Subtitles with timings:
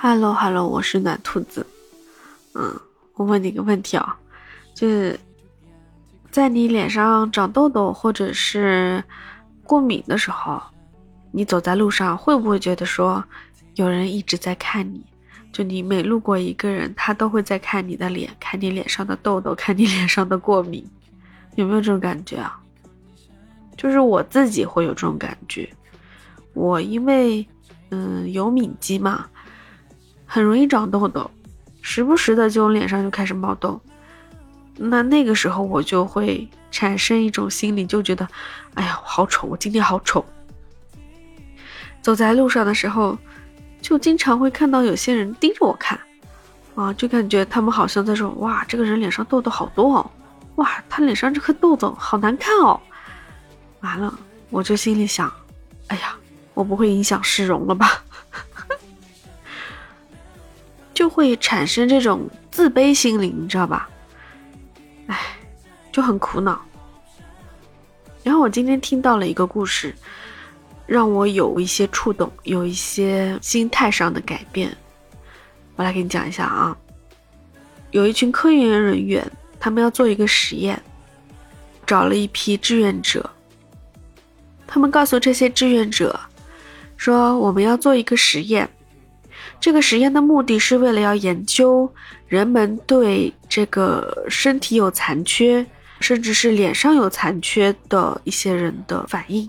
[0.00, 1.66] Hello Hello，我是暖兔子。
[2.54, 2.72] 嗯，
[3.14, 4.16] 我问你个问题啊，
[4.72, 5.18] 就是
[6.30, 9.02] 在你脸上长痘痘或者是
[9.64, 10.62] 过敏的时候，
[11.32, 13.24] 你走在路上会不会觉得说
[13.74, 15.04] 有人一直在看你？
[15.52, 20.88] 就你每路过一个人，他都会在看你的脸，看你脸上的痘痘，看你脸上的过敏，
[21.56, 22.56] 有没有这种感觉啊？
[23.76, 25.68] 就是我自己会有这种感觉，
[26.54, 27.44] 我因为
[27.90, 29.26] 嗯有敏肌嘛，
[30.28, 31.28] 很容易长痘痘，
[31.82, 33.80] 时不时的就脸上就开始冒痘，
[34.76, 38.28] 那那个时候我就会产生一种心理，就觉得，
[38.74, 40.24] 哎呀好丑，我今天好丑。
[42.00, 43.18] 走在路上的时候。
[43.80, 45.96] 就经常会看到有些人盯着我看，
[46.74, 50.10] 啊，就感觉他们好像在说：“哇，这个人脸上痘痘好多哦，
[50.56, 52.78] 哇，他脸上这颗痘痘好难看哦。”
[53.80, 54.12] 完了，
[54.50, 55.32] 我就心里想
[55.86, 56.16] ：“哎呀，
[56.54, 58.02] 我不会影响市容了吧？”
[60.98, 63.88] 就会产生这种自卑心理，你知道吧？
[65.06, 65.16] 哎，
[65.92, 66.60] 就很苦恼。
[68.24, 69.94] 然后我今天听到了一个故事。
[70.88, 74.76] 让我有一些触动，有一些心态上的改变。
[75.76, 76.76] 我来给你讲一下啊。
[77.92, 79.24] 有一群科研人员，
[79.60, 80.82] 他们要做一个实验，
[81.86, 83.30] 找了一批志愿者。
[84.66, 86.18] 他们告诉这些志愿者
[86.96, 88.68] 说：“我们要做一个实验，
[89.60, 91.92] 这个实验的目的是为了要研究
[92.26, 95.66] 人们对这个身体有残缺，
[96.00, 99.48] 甚至是脸上有残缺的一些人的反应。”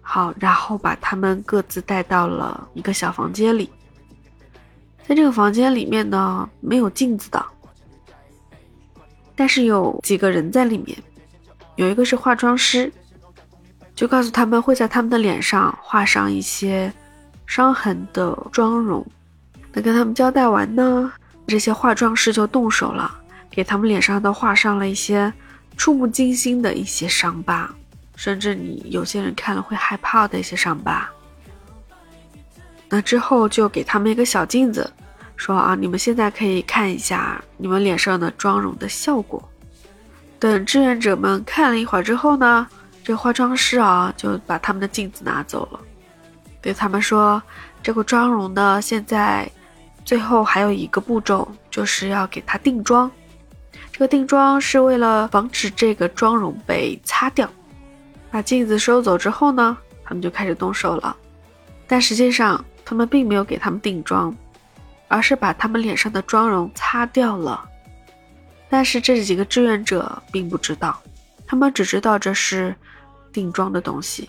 [0.00, 3.70] 好，然后把他们各自带到了一个小房间里。
[5.06, 7.44] 在这个房间里面呢，没有镜子的，
[9.34, 10.96] 但是有几个人在里面。
[11.76, 12.92] 有一个是化妆师，
[13.94, 16.92] 就告诉他们会在他们的脸上画上一些
[17.48, 19.04] 伤痕的妆容。
[19.72, 21.10] 那跟他们交代完呢，
[21.46, 23.10] 这些化妆师就动手了，
[23.50, 25.32] 给他们脸上都画上了一些
[25.76, 27.74] 触目惊心的一些伤疤。
[28.16, 31.08] 甚至你有些人看了会害怕的一些伤疤，
[32.88, 34.92] 那之后就给他们一个小镜子，
[35.36, 39.40] 说啊，你们现在可以看一下你们脸上的妆容的效果。
[40.40, 42.66] 等志愿者们看了一会儿之后呢，
[43.04, 45.80] 这化妆师啊就把他们的镜子拿走了，
[46.60, 47.42] 对他们说，
[47.82, 49.50] 这个妆容呢，现在
[50.04, 53.10] 最后还有一个步骤，就是要给它定妆。
[53.92, 57.48] 这个定妆是为了防止这个妆容被擦掉。
[58.30, 61.16] 把镜子收走之后呢，他们就开始动手了。
[61.86, 64.34] 但实际上，他们并没有给他们定妆，
[65.08, 67.66] 而是把他们脸上的妆容擦掉了。
[68.68, 71.00] 但是这几个志愿者并不知道，
[71.46, 72.74] 他们只知道这是
[73.32, 74.28] 定妆的东西。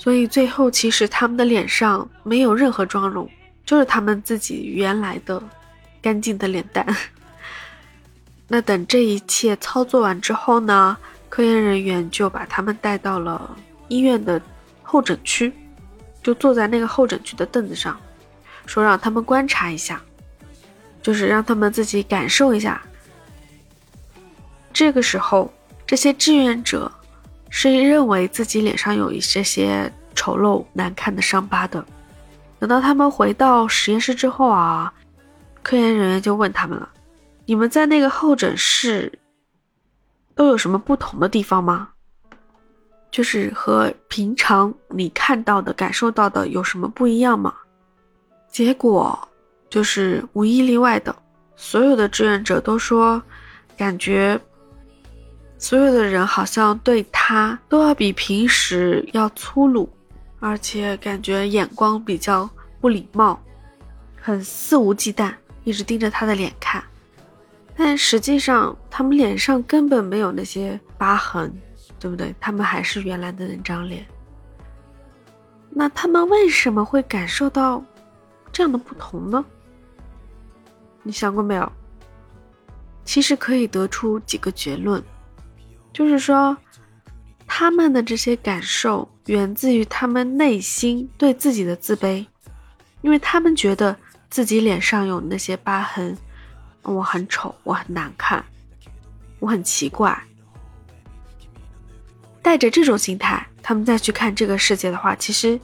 [0.00, 3.28] 所以最后，其实他们的脸上没有任何妆容，
[3.66, 5.42] 就是他们自己原来的
[6.00, 6.86] 干净的脸蛋。
[8.48, 10.96] 那等这一切操作完之后呢？
[11.28, 13.56] 科研人员就把他们带到了
[13.88, 14.40] 医院的
[14.82, 15.52] 候诊区，
[16.22, 18.00] 就坐在那个候诊区的凳子上，
[18.64, 20.00] 说让他们观察一下，
[21.02, 22.82] 就是让他们自己感受一下。
[24.72, 25.52] 这个时候，
[25.86, 26.90] 这些志愿者
[27.50, 31.84] 是认为自己脸上有一些些丑陋难看的伤疤的。
[32.58, 34.92] 等到他们回到实验室之后啊，
[35.62, 36.88] 科研人员就问他们了
[37.44, 39.12] ：“你们在那个候诊室？”
[40.34, 41.88] 都有什么不同的地方吗？
[43.10, 47.52] 就是和平常你看到的、感受到的有什么不一样吗？
[48.48, 49.28] 结果
[49.68, 51.14] 就是无一例外的，
[51.56, 53.20] 所有的志愿者都说，
[53.76, 54.40] 感觉
[55.60, 59.86] 所有的人好像对他都要比平时要粗鲁，
[60.38, 62.48] 而且感觉眼光比较
[62.80, 63.38] 不礼貌，
[64.18, 66.82] 很肆无忌惮，一直盯着他的脸看。
[67.76, 71.52] 但实际上，他们脸上根本没有那些疤痕，
[71.98, 72.34] 对不对？
[72.40, 74.06] 他们还是原来的那张脸。
[75.68, 77.84] 那他们为什么会感受到
[78.50, 79.44] 这样的不同呢？
[81.02, 81.70] 你想过没有？
[83.04, 85.02] 其实可以得出几个结论，
[85.92, 86.56] 就是说，
[87.46, 92.26] 他们的这些感受源自于他们内心对自己的自卑，
[93.02, 93.96] 因为他们觉得
[94.28, 96.16] 自己脸上有那些疤痕。
[96.82, 98.42] 我很丑，我很难看，
[99.38, 100.18] 我很奇怪。
[102.40, 105.60] 带着这种心态，他们再去看这个世界的话，其实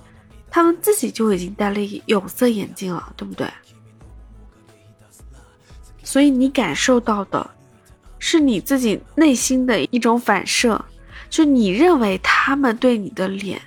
[0.50, 3.48] 他们自己就已经戴了有色眼镜了，对不对？
[6.04, 7.50] 所以你感受到的
[8.28, 10.84] 是你自己内心的一种反射，
[11.30, 13.62] 就你认为他们对你的脸、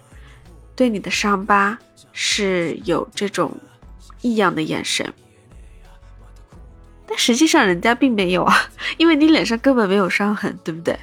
[0.75, 1.79] 对你的伤疤
[2.11, 3.55] 是有这种
[4.19, 5.13] 异样的眼神。
[7.07, 8.53] 但实际上人家并没有啊，
[8.99, 10.99] 因为你脸上根本没有伤痕，对不对？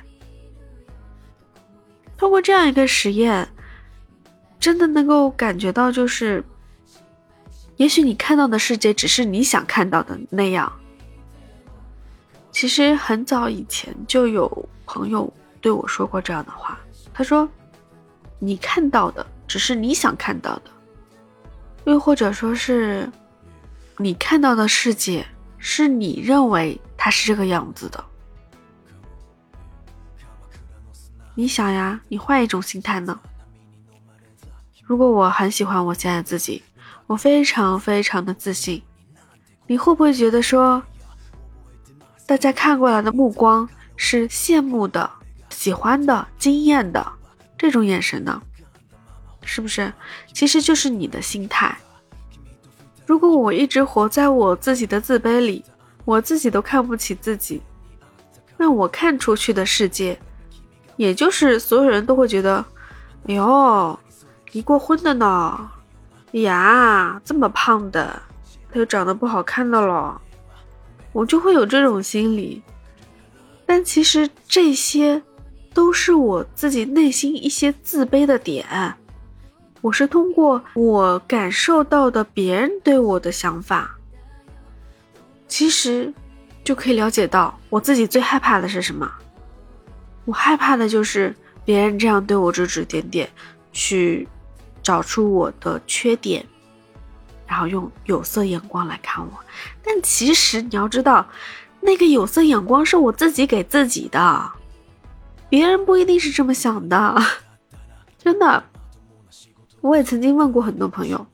[2.18, 3.48] 通过这样一个实验，
[4.60, 6.44] 真的能够感觉到，就是
[7.78, 10.70] 也许你看到的世界只是你想看到的那样。
[12.56, 14.50] 其实很早以前就有
[14.86, 15.30] 朋友
[15.60, 16.80] 对我说过这样的话，
[17.12, 17.46] 他说
[18.40, 20.70] ：“你看到的只是你想看到的，
[21.84, 23.12] 又或者说是
[23.98, 25.26] 你看到的世界。”
[25.58, 28.04] 是你认为他是这个样子的，
[31.34, 33.18] 你想呀，你换一种心态呢？
[34.84, 36.62] 如果我很喜欢我现在自己，
[37.06, 38.80] 我非常非常的自信，
[39.66, 40.80] 你会不会觉得说，
[42.26, 45.08] 大家看过来的目光是羡慕的、
[45.48, 47.06] 喜欢的、惊艳的
[47.56, 48.42] 这种眼神呢？
[49.42, 49.92] 是不是？
[50.32, 51.78] 其实就是你的心态。
[53.06, 55.64] 如果我一直活在我自己的自卑里，
[56.04, 57.62] 我自己都看不起自己，
[58.56, 60.18] 那我看出去的世界，
[60.96, 62.64] 也就是所有人都会觉得，
[63.28, 63.96] 哎呦，
[64.50, 65.70] 离过婚的呢，
[66.32, 68.20] 呀，这么胖的，
[68.72, 70.20] 他又长得不好看的了，
[71.16, 72.62] 我就会有这种心理。
[73.64, 75.22] 但其实这些，
[75.72, 78.66] 都是我自己内心一些自卑的点。
[79.80, 83.96] 我是通过我感受到的别人对我的想法，
[85.48, 86.12] 其实
[86.62, 89.10] 就可以了解到我自己最害怕的是什么。
[90.26, 91.34] 我害怕的就是
[91.64, 93.26] 别人这样对我指指点点，
[93.72, 94.28] 去
[94.82, 96.44] 找出我的缺点，
[97.46, 99.32] 然后用有色眼光来看我。
[99.82, 101.26] 但其实你要知道，
[101.80, 104.50] 那个有色眼光是我自己给自己的，
[105.48, 107.16] 别人不一定是这么想的，
[108.18, 108.62] 真的。
[109.80, 111.24] 我也曾经问过很多朋友，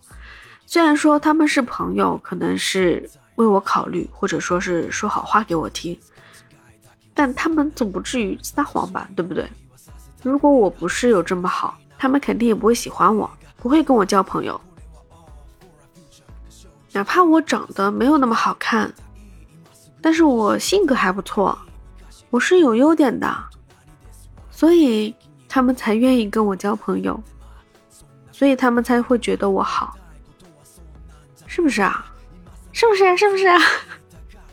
[0.66, 5.98] 虽然说他们是朋友，可能是为我考虑，或者说是说好话给我听，
[7.14, 9.48] 但他们总不至于撒谎吧，对不对？
[10.22, 14.60] 如果我不是有这么好，他们肯定也不会喜欢我，不会跟我交朋友。
[16.92, 18.92] 哪怕我长得没有那么好看，
[20.00, 21.58] 但是我性格还不错，
[22.30, 23.28] 我是有优点的，
[24.50, 25.14] 所以
[25.48, 27.22] 他们才愿意跟我交朋友。
[28.30, 29.96] 所以他们才会觉得我好，
[31.46, 32.04] 是不是啊？
[32.72, 33.16] 是不是？
[33.16, 33.60] 是不是啊？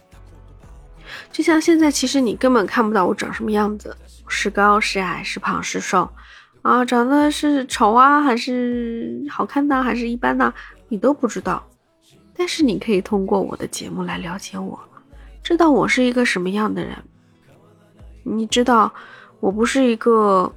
[1.32, 3.96] 就像现在，其实你根本看不到我长什么样子，
[4.28, 6.08] 是高是矮，是胖是瘦，
[6.62, 10.54] 啊，长得是丑啊，还是好看呢，还是一般呢？
[10.90, 11.66] 你都不知道。
[12.40, 14.80] 但是你可以通过我的节目来了解我，
[15.44, 16.96] 知道我是一个什么样的人。
[18.24, 18.94] 你知道，
[19.42, 20.50] 我不是一个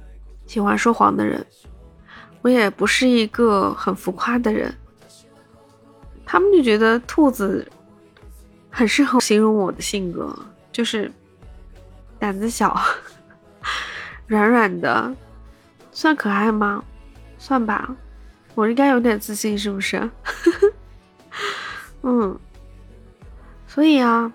[0.47, 1.45] 喜欢说谎的人。
[2.41, 4.73] 我也不是一个很浮夸的人，
[6.25, 7.69] 他们就觉得兔子
[8.69, 10.33] 很适合形容我的性格，
[10.71, 11.11] 就是
[12.17, 12.79] 胆子小、
[14.25, 15.13] 软软的，
[15.91, 16.81] 算可爱吗？
[17.37, 17.93] 算吧，
[18.55, 20.09] 我应该有点自信，是不是？
[22.03, 22.37] 嗯，
[23.67, 24.31] 所以啊，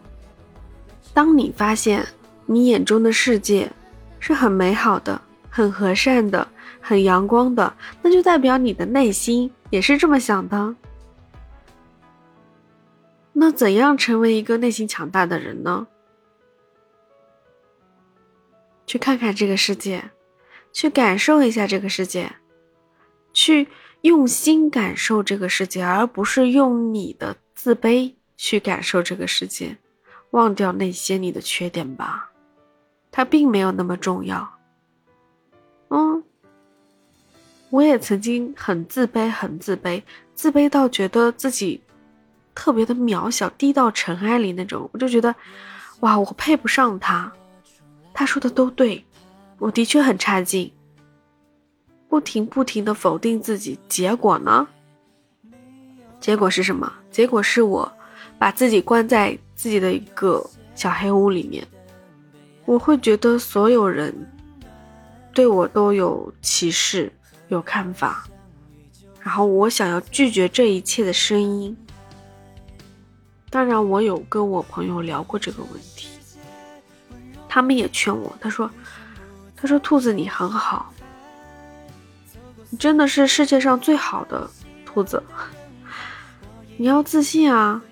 [1.15, 2.05] 当你发现
[2.47, 3.71] 你眼中的世界
[4.19, 6.49] 是很美好的、很和善的。
[6.81, 10.75] 很阳光的，那就代表你的内心也是这么想的。
[13.35, 15.87] 那怎样成为一个内心强大的人呢？
[18.87, 20.13] 去看看这个世界，
[20.73, 22.37] 去感受一下这个世界，
[23.35, 23.69] 去
[24.01, 29.77] 用心感受这个世界，而不是用你的自卑去感受这个世界。
[30.31, 32.31] 忘掉那些你的缺点吧，
[33.11, 34.49] 它并没有那么重要。
[35.89, 36.23] 嗯。
[37.71, 40.01] 我也曾经很自卑，很自卑，
[40.35, 41.83] 自卑到觉得自己
[42.55, 44.89] 特别的渺小，低到尘埃里那种。
[44.93, 45.35] 我就觉得，
[46.01, 47.33] 哇，我配不上他。
[48.15, 49.05] 他说的都对，
[49.59, 50.73] 我的确很差劲。
[52.09, 54.69] 不停不停的否定自己，结果呢？
[56.21, 56.93] 结果是什么？
[57.11, 57.91] 结果是我
[58.39, 60.45] 把自己关在自己的一个
[60.75, 61.67] 小黑屋里面。
[62.65, 64.15] 我会觉得所有人
[65.33, 67.13] 对我都有歧视。
[67.49, 68.29] 有看法，
[69.23, 71.75] 然后我想要拒绝这一切的声音。
[73.49, 76.11] 当然，我有跟我朋友聊过这个问题，
[77.49, 78.71] 他们也劝我，他说
[79.57, 80.93] ：“他说兔子你很好，
[82.69, 84.47] 你真的是世界上最好的
[84.85, 85.23] 兔子，
[86.79, 87.83] 你要自信啊，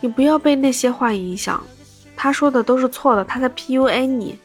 [0.00, 1.64] 你不要被那些话影响，
[2.16, 4.38] 他说的都是错的，他在 PUA 你。”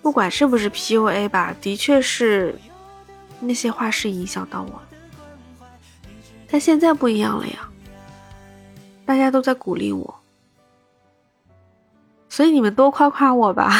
[0.00, 2.54] 不管是不是 PUA 吧，的确是
[3.40, 4.82] 那些话是影响到我。
[6.50, 7.68] 但现在不一样了呀，
[9.06, 10.14] 大家都在鼓励我，
[12.28, 13.72] 所以你们多夸夸我吧，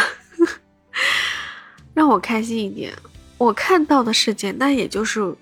[1.93, 2.93] 让我开心一点。
[3.37, 5.35] 我看到的世界，那也就是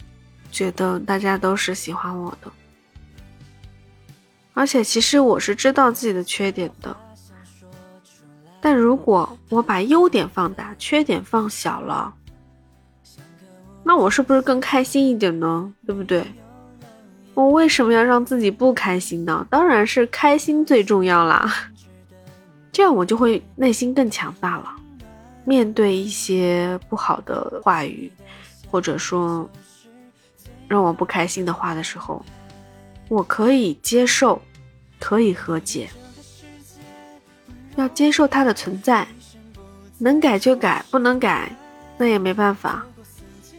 [0.53, 2.53] 觉得大家都是喜欢我的，
[4.53, 6.95] 而且其实我是知道自己的缺点的。
[8.61, 12.15] 但如果我把优点放大，缺点放小了，
[13.83, 15.73] 那我是不是更开心一点呢？
[15.85, 16.25] 对不对？
[17.35, 19.45] 我为什么要让自己不开心呢？
[19.49, 21.51] 当然是开心最重要啦，
[22.71, 24.71] 这样我就会内心更强大了。
[25.45, 28.13] 面对一些不好的话语，
[28.71, 29.51] 或者说
[30.69, 32.25] 让我不开心的话的时候，
[33.09, 34.41] 我可以接受，
[34.99, 35.89] 可以和解。
[37.77, 39.07] 要接受它的存在，
[39.99, 41.51] 能改就改，不能改，
[41.97, 42.85] 那也没办法，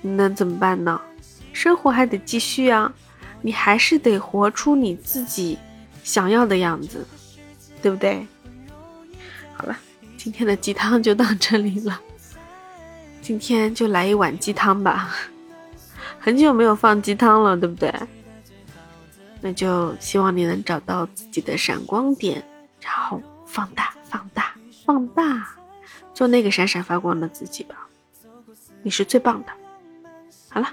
[0.01, 0.99] 能怎么办呢？
[1.51, 2.91] 生活还得继续啊，
[3.41, 5.57] 你还是得活出你自己
[6.03, 7.05] 想要的样子，
[7.81, 8.25] 对不对？
[9.55, 9.77] 好了。
[10.15, 11.99] 今天的鸡汤就到这里了，
[13.21, 15.13] 今天就来一碗鸡汤吧，
[16.23, 17.93] 很久没有放鸡汤了，对不对？
[19.41, 22.41] 那就希望你能找到自己的闪光点，
[22.79, 25.45] 然后放大、放大、放大，
[26.13, 27.75] 做那个闪闪发光的自己吧，
[28.83, 29.51] 你是最棒的。
[30.47, 30.69] 好了，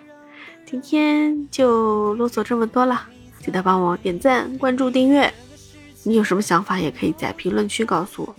[0.64, 3.09] 今天就啰嗦这么多了，
[3.40, 5.35] 记得帮我点赞、关注、订阅。
[6.04, 8.35] 你有什么想法，也可以在评论区告诉我。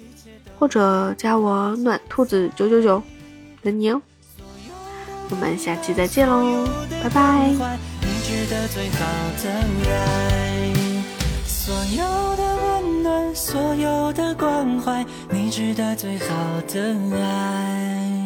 [0.58, 3.04] 或者加我暖兔子九九九，
[3.62, 4.02] 等你哦。
[5.32, 6.68] 我们下期再见喽，
[7.02, 7.50] 拜拜。
[11.46, 16.26] 所有的温暖，所有的关怀，你值得最好
[16.68, 18.21] 的爱。